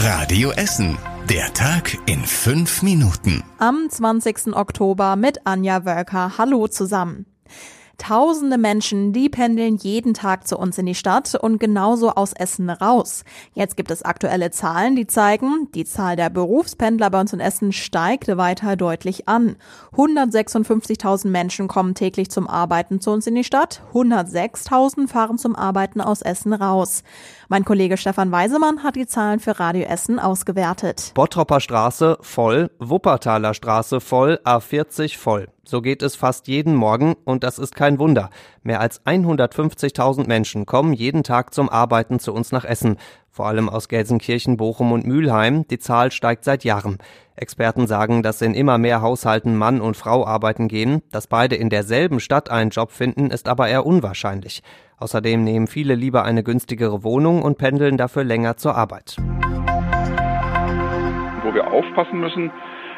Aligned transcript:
Radio 0.00 0.52
Essen. 0.52 0.96
Der 1.28 1.52
Tag 1.54 1.98
in 2.06 2.20
fünf 2.20 2.82
Minuten. 2.82 3.42
Am 3.58 3.88
20. 3.90 4.54
Oktober 4.54 5.16
mit 5.16 5.44
Anja 5.44 5.84
Wölker. 5.84 6.38
Hallo 6.38 6.68
zusammen. 6.68 7.26
Tausende 7.98 8.58
Menschen, 8.58 9.12
die 9.12 9.28
pendeln 9.28 9.76
jeden 9.76 10.14
Tag 10.14 10.46
zu 10.46 10.56
uns 10.56 10.78
in 10.78 10.86
die 10.86 10.94
Stadt 10.94 11.34
und 11.34 11.58
genauso 11.58 12.10
aus 12.10 12.32
Essen 12.32 12.70
raus. 12.70 13.24
Jetzt 13.54 13.76
gibt 13.76 13.90
es 13.90 14.02
aktuelle 14.02 14.52
Zahlen, 14.52 14.94
die 14.94 15.08
zeigen, 15.08 15.68
die 15.74 15.84
Zahl 15.84 16.14
der 16.14 16.30
Berufspendler 16.30 17.10
bei 17.10 17.20
uns 17.20 17.32
in 17.32 17.40
Essen 17.40 17.72
steigt 17.72 18.28
weiter 18.28 18.76
deutlich 18.76 19.28
an. 19.28 19.56
156.000 19.96 21.28
Menschen 21.28 21.66
kommen 21.66 21.96
täglich 21.96 22.30
zum 22.30 22.46
Arbeiten 22.46 23.00
zu 23.00 23.10
uns 23.10 23.26
in 23.26 23.34
die 23.34 23.44
Stadt, 23.44 23.82
106.000 23.92 25.08
fahren 25.08 25.36
zum 25.36 25.56
Arbeiten 25.56 26.00
aus 26.00 26.22
Essen 26.22 26.52
raus. 26.52 27.02
Mein 27.48 27.64
Kollege 27.64 27.96
Stefan 27.96 28.30
Weisemann 28.30 28.84
hat 28.84 28.94
die 28.94 29.06
Zahlen 29.06 29.40
für 29.40 29.58
Radio 29.58 29.84
Essen 29.86 30.18
ausgewertet. 30.18 31.12
Bottropper 31.14 31.60
Straße 31.60 32.18
voll, 32.20 32.70
Wuppertaler 32.78 33.54
Straße 33.54 34.00
voll, 34.00 34.38
A40 34.44 35.16
voll. 35.18 35.48
So 35.64 35.82
geht 35.82 36.02
es 36.02 36.14
fast 36.14 36.46
jeden 36.48 36.74
Morgen 36.74 37.14
und 37.24 37.44
das 37.44 37.58
ist 37.58 37.74
kein 37.74 37.87
Wunder. 37.98 38.28
Mehr 38.62 38.80
als 38.80 39.04
150.000 39.06 40.26
Menschen 40.26 40.66
kommen 40.66 40.92
jeden 40.92 41.22
Tag 41.22 41.54
zum 41.54 41.68
Arbeiten 41.70 42.18
zu 42.18 42.34
uns 42.34 42.52
nach 42.52 42.64
Essen. 42.66 42.98
Vor 43.30 43.46
allem 43.46 43.68
aus 43.68 43.88
Gelsenkirchen, 43.88 44.56
Bochum 44.56 44.92
und 44.92 45.06
Mülheim. 45.06 45.66
Die 45.68 45.78
Zahl 45.78 46.10
steigt 46.12 46.44
seit 46.44 46.64
Jahren. 46.64 46.98
Experten 47.36 47.86
sagen, 47.86 48.22
dass 48.22 48.42
in 48.42 48.52
immer 48.52 48.78
mehr 48.78 49.00
Haushalten 49.00 49.56
Mann 49.56 49.80
und 49.80 49.96
Frau 49.96 50.26
arbeiten 50.26 50.68
gehen. 50.68 51.02
Dass 51.12 51.28
beide 51.28 51.56
in 51.56 51.70
derselben 51.70 52.20
Stadt 52.20 52.50
einen 52.50 52.70
Job 52.70 52.90
finden, 52.90 53.30
ist 53.30 53.48
aber 53.48 53.68
eher 53.68 53.86
unwahrscheinlich. 53.86 54.62
Außerdem 54.98 55.44
nehmen 55.44 55.68
viele 55.68 55.94
lieber 55.94 56.24
eine 56.24 56.42
günstigere 56.42 57.04
Wohnung 57.04 57.42
und 57.42 57.56
pendeln 57.56 57.96
dafür 57.96 58.24
länger 58.24 58.56
zur 58.56 58.74
Arbeit. 58.74 59.16
Wo 61.44 61.54
wir 61.54 61.70
aufpassen 61.72 62.20
müssen, 62.20 62.50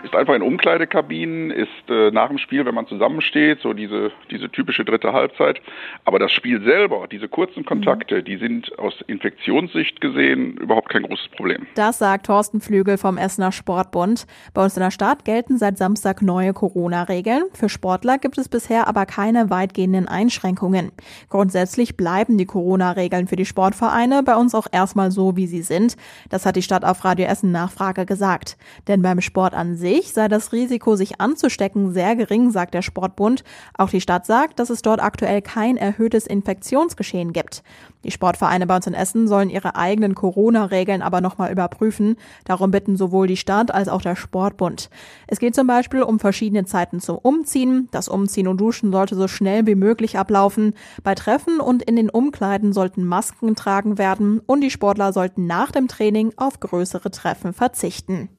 ist 0.04 0.14
einfach 0.14 0.34
in 0.34 0.42
Umkleidekabinen, 0.42 1.50
ist 1.50 1.68
äh, 1.88 2.10
nach 2.10 2.28
dem 2.28 2.38
Spiel, 2.38 2.64
wenn 2.64 2.74
man 2.74 2.86
zusammensteht, 2.86 3.60
so 3.62 3.72
diese, 3.72 4.12
diese 4.30 4.50
typische 4.50 4.84
dritte 4.84 5.12
Halbzeit. 5.12 5.60
Aber 6.04 6.18
das 6.18 6.32
Spiel 6.32 6.62
selber, 6.62 7.06
diese 7.10 7.28
kurzen 7.28 7.64
Kontakte, 7.64 8.16
mhm. 8.16 8.24
die 8.24 8.36
sind 8.36 8.78
aus 8.78 8.94
Infektionssicht 9.06 10.00
gesehen 10.00 10.56
überhaupt 10.56 10.88
kein 10.88 11.02
großes 11.02 11.28
Problem. 11.28 11.66
Das 11.74 11.98
sagt 11.98 12.26
Thorsten 12.26 12.60
Flügel 12.60 12.98
vom 12.98 13.18
Essener 13.18 13.52
Sportbund. 13.52 14.26
Bei 14.54 14.62
uns 14.64 14.76
in 14.76 14.82
der 14.82 14.90
Stadt 14.90 15.24
gelten 15.24 15.58
seit 15.58 15.78
Samstag 15.78 16.22
neue 16.22 16.52
Corona-Regeln. 16.52 17.44
Für 17.52 17.68
Sportler 17.68 18.18
gibt 18.18 18.38
es 18.38 18.48
bisher 18.48 18.88
aber 18.88 19.06
keine 19.06 19.50
weitgehenden 19.50 20.08
Einschränkungen. 20.08 20.92
Grundsätzlich 21.28 21.96
bleiben 21.96 22.38
die 22.38 22.46
Corona-Regeln 22.46 23.26
für 23.26 23.36
die 23.36 23.46
Sportvereine 23.46 24.22
bei 24.22 24.36
uns 24.36 24.54
auch 24.54 24.66
erstmal 24.70 25.10
so, 25.10 25.36
wie 25.36 25.46
sie 25.46 25.62
sind. 25.62 25.96
Das 26.28 26.46
hat 26.46 26.56
die 26.56 26.62
Stadt 26.62 26.84
auf 26.84 27.04
Radio 27.04 27.26
Essen 27.26 27.52
Nachfrage 27.52 28.06
gesagt. 28.06 28.56
Denn 28.88 29.02
beim 29.02 29.20
Sport 29.20 29.54
an 29.54 29.76
sich 29.76 29.89
sich 29.90 30.12
sei 30.12 30.28
das 30.28 30.52
Risiko, 30.52 30.94
sich 30.94 31.20
anzustecken, 31.20 31.92
sehr 31.92 32.14
gering, 32.14 32.50
sagt 32.50 32.74
der 32.74 32.82
Sportbund. 32.82 33.42
Auch 33.76 33.90
die 33.90 34.00
Stadt 34.00 34.24
sagt, 34.24 34.58
dass 34.58 34.70
es 34.70 34.82
dort 34.82 35.02
aktuell 35.02 35.42
kein 35.42 35.76
erhöhtes 35.76 36.26
Infektionsgeschehen 36.26 37.32
gibt. 37.32 37.62
Die 38.04 38.10
Sportvereine 38.10 38.66
bei 38.66 38.76
uns 38.76 38.86
in 38.86 38.94
Essen 38.94 39.28
sollen 39.28 39.50
ihre 39.50 39.76
eigenen 39.76 40.14
Corona-Regeln 40.14 41.02
aber 41.02 41.20
nochmal 41.20 41.52
überprüfen. 41.52 42.16
Darum 42.44 42.70
bitten 42.70 42.96
sowohl 42.96 43.26
die 43.26 43.36
Stadt 43.36 43.74
als 43.74 43.88
auch 43.88 44.00
der 44.00 44.16
Sportbund. 44.16 44.90
Es 45.26 45.38
geht 45.38 45.54
zum 45.54 45.66
Beispiel 45.66 46.02
um 46.02 46.18
verschiedene 46.18 46.64
Zeiten 46.64 47.00
zum 47.00 47.18
Umziehen. 47.18 47.88
Das 47.90 48.08
Umziehen 48.08 48.48
und 48.48 48.60
Duschen 48.60 48.92
sollte 48.92 49.16
so 49.16 49.28
schnell 49.28 49.66
wie 49.66 49.74
möglich 49.74 50.18
ablaufen. 50.18 50.74
Bei 51.02 51.14
Treffen 51.14 51.60
und 51.60 51.82
in 51.82 51.96
den 51.96 52.10
Umkleiden 52.10 52.72
sollten 52.72 53.04
Masken 53.04 53.48
getragen 53.48 53.98
werden 53.98 54.40
und 54.46 54.62
die 54.62 54.70
Sportler 54.70 55.12
sollten 55.12 55.46
nach 55.46 55.70
dem 55.70 55.88
Training 55.88 56.32
auf 56.36 56.60
größere 56.60 57.10
Treffen 57.10 57.52
verzichten. 57.52 58.30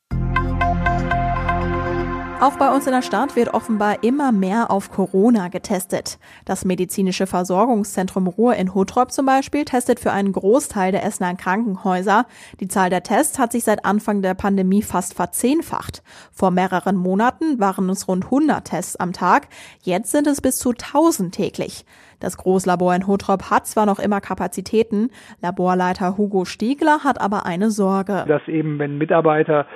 Auch 2.42 2.58
bei 2.58 2.74
uns 2.74 2.88
in 2.88 2.92
der 2.92 3.04
Stadt 3.04 3.36
wird 3.36 3.54
offenbar 3.54 4.04
immer 4.04 4.32
mehr 4.32 4.72
auf 4.72 4.90
Corona 4.90 5.50
getestet. 5.50 6.18
Das 6.44 6.66
medizinische 6.66 7.28
Versorgungszentrum 7.28 8.26
Ruhr 8.26 8.56
in 8.56 8.74
Hottrop 8.74 9.12
zum 9.12 9.28
Beispiel 9.28 9.64
testet 9.64 10.00
für 10.00 10.12
einen 10.12 10.34
Großteil 10.34 10.92
der 10.92 11.06
Essener 11.06 11.36
Krankenhäuser. 11.36 12.26
Die 12.60 12.68
Zahl 12.68 12.90
der 12.90 13.04
Tests 13.04 13.38
hat 13.38 13.52
sich 13.52 13.64
seit 13.64 13.86
Anfang 13.86 14.24
der 14.24 14.34
Pandemie 14.34 14.82
fast 14.82 15.14
verzehnfacht. 15.14 16.02
Vor 16.32 16.50
mehreren 16.50 16.96
Monaten 16.96 17.60
waren 17.60 17.88
es 17.92 18.08
rund 18.08 18.26
100 18.26 18.66
Tests 18.66 18.96
am 18.96 19.14
Tag. 19.14 19.48
Jetzt 19.84 20.10
sind 20.10 20.26
es 20.26 20.42
bis 20.42 20.58
zu 20.58 20.72
1000 20.72 21.36
täglich. 21.36 21.86
Das 22.20 22.38
Großlabor 22.38 22.96
in 22.96 23.06
Hottrop 23.06 23.52
hat 23.52 23.68
zwar 23.68 23.86
noch 23.86 24.00
immer 24.00 24.20
Kapazitäten. 24.20 25.12
Laborleiter 25.44 26.18
Hugo 26.18 26.46
Stiegler 26.46 27.04
hat 27.04 27.22
aber 27.22 27.46
eine 27.46 27.70
Sorge. 27.70 28.26
Dass 28.28 28.48
eben, 28.48 28.80
wenn 28.80 28.98
Mitarbeiter 28.98 29.68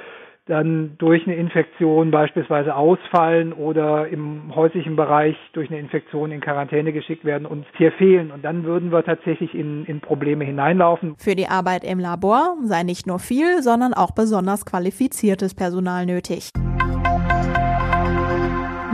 dann 0.46 0.96
durch 1.00 1.26
eine 1.26 1.36
Infektion 1.36 2.12
beispielsweise 2.12 2.76
ausfallen 2.76 3.52
oder 3.52 4.08
im 4.08 4.54
häuslichen 4.56 4.96
Bereich 4.96 5.36
durch 5.54 5.70
eine 5.70 5.80
Infektion 5.80 6.32
in 6.32 6.40
Quarantäne 6.40 6.94
geschickt 6.94 7.26
werden 7.26 7.48
und 7.48 7.66
hier 7.78 7.92
fehlen. 7.94 8.32
Und 8.32 8.46
dann 8.46 8.64
würden 8.64 8.92
wir 8.92 9.04
tatsächlich 9.04 9.56
in, 9.56 9.86
in 9.86 10.02
Probleme 10.02 10.46
hineinlaufen. 10.46 11.16
Für 11.18 11.36
die 11.36 11.48
Arbeit 11.48 11.84
im 11.84 12.00
Labor 12.00 12.58
sei 12.64 12.84
nicht 12.84 13.08
nur 13.08 13.18
viel, 13.18 13.64
sondern 13.64 13.94
auch 13.96 14.12
besonders 14.12 14.66
qualifiziertes 14.66 15.56
Personal 15.56 16.06
nötig. 16.06 16.52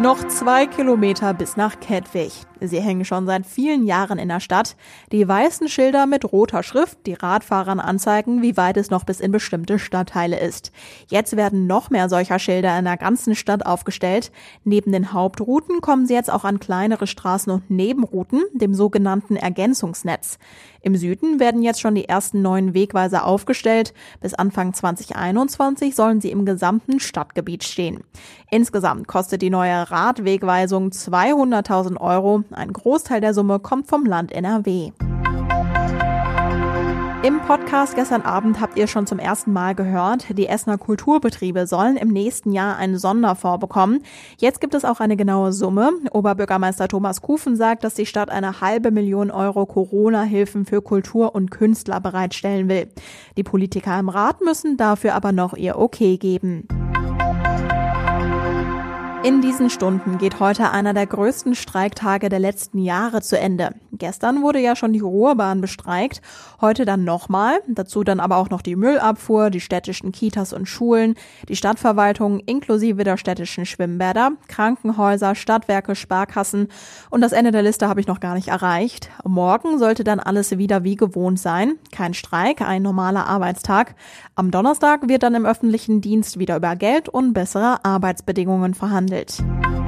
Noch 0.02 0.18
zwei 0.30 0.66
Kilometer 0.68 1.34
bis 1.34 1.58
nach 1.58 1.80
Kettwig. 1.80 2.46
Sie 2.62 2.80
hängen 2.80 3.06
schon 3.06 3.26
seit 3.26 3.46
vielen 3.46 3.86
Jahren 3.86 4.20
in 4.20 4.30
der 4.30 4.40
Stadt. 4.40 4.76
Die 5.12 5.28
weißen 5.28 5.68
Schilder 5.68 6.06
mit 6.06 6.32
roter 6.32 6.62
Schrift, 6.62 7.00
die 7.08 7.14
Radfahrern 7.14 7.80
anzeigen, 7.80 8.42
wie 8.44 8.56
weit 8.56 8.78
es 8.78 8.92
noch 8.92 9.04
bis 9.04 9.20
in 9.20 9.32
bestimmte 9.32 9.80
Stadtteile 9.80 10.40
ist. 10.40 10.72
Jetzt 11.10 11.36
werden 11.36 11.66
noch 11.66 11.90
mehr 11.90 12.08
solcher 12.08 12.38
Schilder 12.38 12.78
in 12.78 12.86
der 12.86 12.98
ganzen 12.98 13.34
Stadt 13.34 13.66
aufgestellt. 13.66 14.32
Neben 14.64 14.92
den 14.92 15.12
Hauptrouten 15.12 15.82
kommen 15.82 16.06
sie 16.06 16.14
jetzt 16.14 16.32
auch 16.32 16.44
an 16.44 16.60
kleinere 16.60 17.08
Straßen 17.08 17.52
und 17.52 17.70
Nebenrouten, 17.72 18.44
dem 18.54 18.76
sogenannten 18.76 19.36
Ergänzungsnetz. 19.36 20.38
Im 20.84 20.96
Süden 20.96 21.40
werden 21.40 21.62
jetzt 21.62 21.80
schon 21.80 21.94
die 21.94 22.10
ersten 22.10 22.42
neuen 22.42 22.74
Wegweiser 22.74 23.26
aufgestellt. 23.26 23.94
Bis 24.20 24.34
Anfang 24.34 24.74
2021 24.74 25.96
sollen 25.96 26.22
sie 26.22 26.32
im 26.32 26.44
gesamten 26.44 27.00
Stadtgebiet 27.00 27.64
stehen. 27.64 28.04
Insgesamt 28.50 29.08
kostet 29.08 29.44
die 29.44 29.52
neue 29.52 29.92
Radwegweisung 29.92 30.90
200.000 30.90 31.98
Euro. 31.98 32.44
Ein 32.54 32.74
Großteil 32.74 33.22
der 33.22 33.34
Summe 33.34 33.60
kommt 33.60 33.88
vom 33.88 34.06
Land 34.06 34.32
NRW. 34.32 34.92
Im 37.24 37.40
Podcast 37.42 37.94
gestern 37.94 38.24
Abend 38.24 38.60
habt 38.60 38.80
ihr 38.80 38.88
schon 38.88 39.06
zum 39.06 39.20
ersten 39.20 39.54
Mal 39.54 39.76
gehört, 39.76 40.26
die 40.36 40.48
Essener 40.48 40.80
Kulturbetriebe 40.80 41.68
sollen 41.68 41.96
im 41.96 42.08
nächsten 42.08 42.52
Jahr 42.52 42.78
einen 42.78 42.98
Sonderfonds 42.98 43.60
bekommen. 43.60 44.02
Jetzt 44.40 44.60
gibt 44.60 44.74
es 44.74 44.84
auch 44.84 45.00
eine 45.00 45.16
genaue 45.16 45.54
Summe. 45.54 45.92
Oberbürgermeister 46.12 46.88
Thomas 46.88 47.22
Kufen 47.22 47.56
sagt, 47.56 47.84
dass 47.84 47.94
die 47.94 48.08
Stadt 48.08 48.32
eine 48.32 48.60
halbe 48.60 48.90
Million 48.90 49.30
Euro 49.30 49.68
Corona-Hilfen 49.68 50.66
für 50.66 50.82
Kultur 50.82 51.36
und 51.36 51.52
Künstler 51.52 52.00
bereitstellen 52.00 52.68
will. 52.68 52.88
Die 53.38 53.44
Politiker 53.44 54.00
im 54.00 54.10
Rat 54.10 54.42
müssen 54.42 54.76
dafür 54.76 55.14
aber 55.14 55.32
noch 55.32 55.54
ihr 55.56 55.78
Okay 55.78 56.18
geben. 56.18 56.68
In 59.24 59.40
diesen 59.40 59.70
Stunden 59.70 60.18
geht 60.18 60.40
heute 60.40 60.72
einer 60.72 60.96
der 60.96 61.06
größten 61.06 61.54
Streiktage 61.54 62.28
der 62.28 62.40
letzten 62.40 62.80
Jahre 62.80 63.22
zu 63.22 63.38
Ende. 63.38 63.76
Gestern 63.92 64.42
wurde 64.42 64.58
ja 64.58 64.76
schon 64.76 64.94
die 64.94 65.00
Ruhrbahn 65.00 65.62
bestreikt, 65.62 66.24
heute 66.60 66.86
dann 66.86 67.04
nochmal, 67.04 67.60
dazu 67.68 68.04
dann 68.04 68.20
aber 68.20 68.38
auch 68.38 68.50
noch 68.50 68.64
die 68.64 68.76
Müllabfuhr, 68.76 69.52
die 69.52 69.60
städtischen 69.60 70.12
Kitas 70.12 70.54
und 70.54 70.66
Schulen, 70.66 71.14
die 71.48 71.56
Stadtverwaltung 71.56 72.40
inklusive 72.40 73.04
der 73.04 73.18
städtischen 73.18 73.68
Schwimmbäder, 73.68 74.32
Krankenhäuser, 74.48 75.36
Stadtwerke, 75.36 75.94
Sparkassen 75.94 76.70
und 77.12 77.22
das 77.22 77.32
Ende 77.32 77.52
der 77.52 77.62
Liste 77.62 77.88
habe 77.88 78.00
ich 78.00 78.08
noch 78.08 78.22
gar 78.22 78.34
nicht 78.34 78.48
erreicht. 78.48 79.12
Morgen 79.24 79.78
sollte 79.78 80.04
dann 80.04 80.20
alles 80.20 80.58
wieder 80.58 80.84
wie 80.84 80.96
gewohnt 80.96 81.38
sein. 81.38 81.76
Kein 81.92 82.16
Streik, 82.16 82.62
ein 82.62 82.82
normaler 82.82 83.28
Arbeitstag. 83.28 83.94
Am 84.34 84.50
Donnerstag 84.50 85.08
wird 85.08 85.22
dann 85.22 85.36
im 85.36 85.46
öffentlichen 85.46 86.02
Dienst 86.02 86.40
wieder 86.40 86.56
über 86.56 86.76
Geld 86.76 87.08
und 87.08 87.34
bessere 87.34 87.86
Arbeitsbedingungen 87.86 88.74
verhandelt 88.74 89.11
it. 89.12 89.81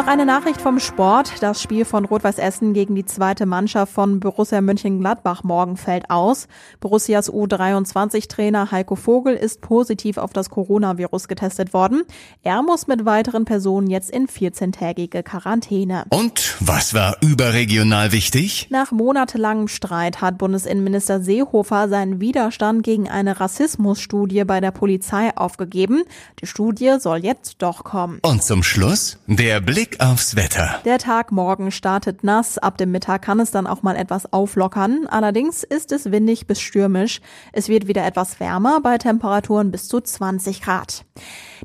Noch 0.00 0.06
eine 0.06 0.24
Nachricht 0.24 0.62
vom 0.62 0.80
Sport. 0.80 1.42
Das 1.42 1.60
Spiel 1.60 1.84
von 1.84 2.06
Rot-Weiß 2.06 2.38
Essen 2.38 2.72
gegen 2.72 2.94
die 2.94 3.04
zweite 3.04 3.44
Mannschaft 3.44 3.92
von 3.92 4.18
Borussia 4.18 4.62
Mönchengladbach 4.62 5.44
morgen 5.44 5.76
fällt 5.76 6.08
aus. 6.08 6.48
Borussias 6.80 7.30
U23-Trainer 7.30 8.70
Heiko 8.70 8.96
Vogel 8.96 9.34
ist 9.34 9.60
positiv 9.60 10.16
auf 10.16 10.32
das 10.32 10.48
Coronavirus 10.48 11.28
getestet 11.28 11.74
worden. 11.74 12.04
Er 12.42 12.62
muss 12.62 12.86
mit 12.86 13.04
weiteren 13.04 13.44
Personen 13.44 13.90
jetzt 13.90 14.10
in 14.10 14.26
14-tägige 14.26 15.22
Quarantäne. 15.22 16.06
Und 16.08 16.56
was 16.60 16.94
war 16.94 17.18
überregional 17.20 18.10
wichtig? 18.10 18.68
Nach 18.70 18.92
monatelangem 18.92 19.68
Streit 19.68 20.22
hat 20.22 20.38
Bundesinnenminister 20.38 21.20
Seehofer 21.20 21.90
seinen 21.90 22.22
Widerstand 22.22 22.84
gegen 22.84 23.06
eine 23.10 23.38
Rassismusstudie 23.38 24.44
bei 24.44 24.62
der 24.62 24.70
Polizei 24.70 25.36
aufgegeben. 25.36 26.04
Die 26.40 26.46
Studie 26.46 26.94
soll 27.00 27.18
jetzt 27.18 27.56
doch 27.58 27.84
kommen. 27.84 28.18
Und 28.22 28.42
zum 28.42 28.62
Schluss 28.62 29.18
der 29.26 29.60
Blick 29.60 29.89
Blick 29.90 30.00
aufs 30.00 30.36
Wetter. 30.36 30.80
Der 30.84 30.98
Tag 30.98 31.32
morgen 31.32 31.70
startet 31.70 32.22
nass. 32.24 32.58
Ab 32.58 32.78
dem 32.78 32.90
Mittag 32.90 33.22
kann 33.22 33.40
es 33.40 33.50
dann 33.50 33.66
auch 33.66 33.82
mal 33.82 33.96
etwas 33.96 34.32
auflockern. 34.32 35.06
Allerdings 35.08 35.62
ist 35.62 35.92
es 35.92 36.10
windig 36.10 36.46
bis 36.46 36.60
stürmisch. 36.60 37.20
Es 37.52 37.68
wird 37.68 37.88
wieder 37.88 38.04
etwas 38.04 38.40
wärmer 38.40 38.80
bei 38.80 38.98
Temperaturen 38.98 39.70
bis 39.70 39.88
zu 39.88 40.00
20 40.00 40.62
Grad. 40.62 41.04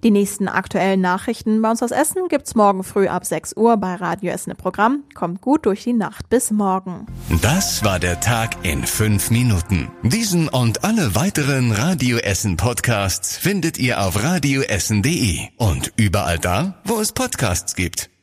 Die 0.03 0.11
nächsten 0.11 0.47
aktuellen 0.47 1.01
Nachrichten 1.01 1.61
bei 1.61 1.71
uns 1.71 1.81
aus 1.81 1.91
Essen 1.91 2.27
gibt's 2.27 2.55
morgen 2.55 2.83
früh 2.83 3.07
ab 3.07 3.25
6 3.25 3.55
Uhr 3.55 3.77
bei 3.77 3.95
Radio 3.95 4.31
Essen 4.31 4.51
im 4.51 4.57
Programm. 4.57 5.03
Kommt 5.13 5.41
gut 5.41 5.65
durch 5.65 5.83
die 5.83 5.93
Nacht 5.93 6.29
bis 6.29 6.51
morgen. 6.51 7.05
Das 7.41 7.83
war 7.83 7.99
der 7.99 8.19
Tag 8.19 8.57
in 8.63 8.83
fünf 8.83 9.29
Minuten. 9.31 9.89
Diesen 10.03 10.49
und 10.49 10.83
alle 10.83 11.15
weiteren 11.15 11.71
Radio 11.71 12.17
Essen 12.17 12.57
Podcasts 12.57 13.37
findet 13.37 13.77
ihr 13.77 14.01
auf 14.01 14.21
radioessen.de 14.21 15.39
und 15.57 15.93
überall 15.95 16.39
da, 16.39 16.81
wo 16.83 16.99
es 16.99 17.11
Podcasts 17.11 17.75
gibt. 17.75 18.14